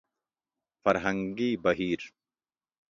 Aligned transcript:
فرهنګي 0.83 1.51
بهير 1.63 2.01